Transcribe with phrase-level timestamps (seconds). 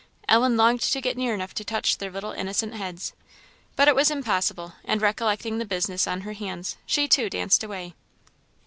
[0.27, 3.13] Ellen longed to get near enough to touch their little innocent heads,
[3.75, 7.93] but it was impossible; and recollecting the business on her hands, she too danced away.